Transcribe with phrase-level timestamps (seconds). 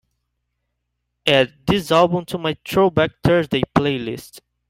[1.27, 4.39] add this album to my Throwback Thursday playlist